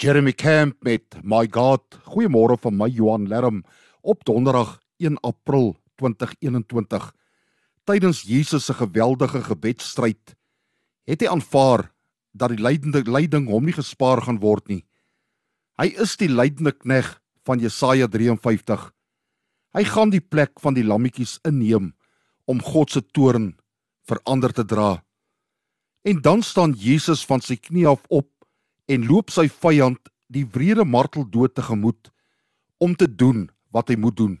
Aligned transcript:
Jeremy 0.00 0.32
Camp 0.32 0.78
met 0.80 1.18
My 1.20 1.44
God. 1.52 1.82
Goeiemôre 2.08 2.54
van 2.56 2.72
my 2.72 2.86
Johan 2.88 3.26
Lerm 3.28 3.58
op 4.00 4.22
Donderdag 4.24 4.78
1 4.96 5.18
April 5.20 5.74
2021. 6.00 7.10
Tydens 7.84 8.22
Jesus 8.24 8.64
se 8.64 8.74
geweldige 8.78 9.42
gebedsstryd 9.44 10.32
het 11.04 11.20
hy 11.20 11.28
aanvaar 11.28 11.90
dat 12.32 12.54
die 12.54 12.64
lydende 12.64 13.04
lyding 13.04 13.50
hom 13.52 13.68
nie 13.68 13.76
gespaar 13.76 14.24
gaan 14.24 14.40
word 14.40 14.72
nie. 14.72 14.80
Hy 15.76 15.92
is 16.00 16.16
die 16.16 16.32
lydende 16.32 16.72
knegg 16.72 17.18
van 17.44 17.60
Jesaja 17.60 18.08
53. 18.08 18.88
Hy 19.76 19.84
gaan 19.84 20.16
die 20.16 20.24
plek 20.24 20.64
van 20.64 20.80
die 20.80 20.86
lammetjies 20.88 21.36
inneem 21.44 21.92
om 22.48 22.64
God 22.72 22.96
se 22.96 23.04
toorn 23.04 23.52
verander 24.08 24.56
te 24.56 24.64
dra. 24.64 25.02
En 26.08 26.24
dan 26.24 26.40
staan 26.40 26.72
Jesus 26.72 27.20
van 27.28 27.44
sy 27.44 27.60
knie 27.60 27.84
af 27.84 28.00
op 28.08 28.32
en 28.90 29.06
loop 29.06 29.30
sy 29.30 29.46
vyand 29.62 30.10
die 30.30 30.46
wrede 30.54 30.84
marteldood 30.84 31.54
tegemoet 31.54 32.10
om 32.82 32.96
te 32.98 33.06
doen 33.06 33.48
wat 33.74 33.90
hy 33.90 33.96
moet 34.00 34.16
doen. 34.18 34.36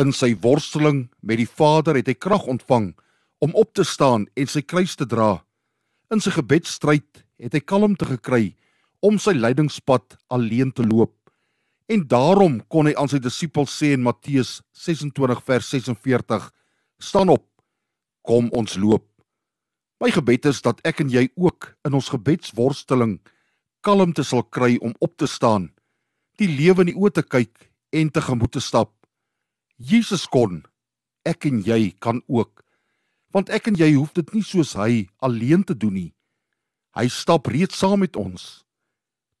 In 0.00 0.12
sy 0.16 0.34
worsteling 0.44 1.06
met 1.24 1.40
die 1.40 1.48
Vader 1.48 1.96
het 1.96 2.08
hy 2.08 2.16
krag 2.16 2.46
ontvang 2.50 2.92
om 3.40 3.54
op 3.56 3.72
te 3.76 3.84
staan 3.84 4.26
en 4.36 4.48
sy 4.48 4.62
kruis 4.62 4.96
te 4.96 5.08
dra. 5.08 5.40
In 6.12 6.20
sy 6.20 6.32
gebedsstryd 6.34 7.24
het 7.40 7.56
hy 7.56 7.62
kalmte 7.64 8.08
gekry 8.08 8.54
om 9.00 9.16
sy 9.20 9.32
lydingspad 9.36 10.18
alleen 10.28 10.72
te 10.76 10.84
loop. 10.84 11.14
En 11.90 12.04
daarom 12.06 12.60
kon 12.70 12.86
hy 12.86 12.94
aan 12.94 13.08
sy 13.10 13.18
disippels 13.22 13.72
sê 13.74 13.94
in 13.96 14.04
Matteus 14.04 14.60
26 14.76 15.40
vers 15.46 15.70
46: 15.72 16.50
"Staan 17.00 17.32
op, 17.32 17.46
kom 18.22 18.50
ons 18.52 18.76
loop." 18.76 19.09
My 20.00 20.08
gebed 20.08 20.46
is 20.48 20.62
dat 20.64 20.78
ek 20.88 21.02
en 21.04 21.10
jy 21.12 21.26
ook 21.36 21.74
in 21.84 21.96
ons 21.98 22.08
gebedsworsteling 22.08 23.18
kalmte 23.84 24.24
sal 24.24 24.46
kry 24.48 24.78
om 24.80 24.94
op 25.04 25.12
te 25.20 25.28
staan, 25.28 25.68
die 26.40 26.48
lewe 26.48 26.86
in 26.86 26.94
die 26.94 26.96
oë 26.96 27.12
te 27.18 27.24
kyk 27.24 27.68
en 27.92 28.08
tegemoet 28.08 28.54
te 28.56 28.62
stap. 28.64 28.94
Jesus 29.76 30.24
kon, 30.24 30.62
ek 31.28 31.44
en 31.50 31.60
jy 31.64 31.92
kan 32.00 32.22
ook. 32.32 32.64
Want 33.36 33.52
ek 33.52 33.68
en 33.68 33.76
jy 33.76 33.92
hoef 33.98 34.14
dit 34.16 34.32
nie 34.32 34.44
soos 34.44 34.72
hy 34.80 35.04
alleen 35.20 35.64
te 35.68 35.76
doen 35.76 35.92
nie. 35.92 36.10
Hy 36.96 37.06
stap 37.12 37.52
reeds 37.52 37.76
saam 37.78 38.00
met 38.00 38.16
ons, 38.16 38.64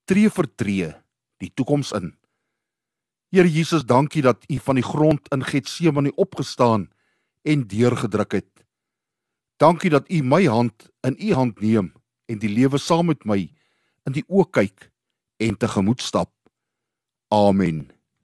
tree 0.04 0.28
vir 0.28 0.48
tree, 0.60 0.92
die 1.40 1.50
toekoms 1.56 1.94
in. 1.96 2.12
Here 3.32 3.48
Jesus, 3.48 3.86
dankie 3.88 4.22
dat 4.26 4.44
U 4.50 4.58
van 4.60 4.76
die 4.76 4.84
grond 4.84 5.28
in 5.32 5.44
Getsemane 5.46 6.12
opgestaan 6.20 6.90
en 7.48 7.64
deurgedruk 7.64 8.42
het. 8.42 8.50
Dankie 9.60 9.90
dat 9.90 10.08
U 10.08 10.22
my 10.22 10.46
hand 10.48 10.88
in 11.00 11.16
U 11.18 11.34
hand 11.34 11.60
neem 11.60 11.92
en 12.24 12.38
die 12.40 12.48
lewe 12.48 12.78
saam 12.78 13.10
met 13.12 13.26
my 13.28 13.42
in 14.08 14.14
die 14.16 14.24
oë 14.24 14.46
kyk 14.56 14.86
en 15.36 15.58
tegemoet 15.60 16.00
stap. 16.00 16.32
Amen. 17.28 17.90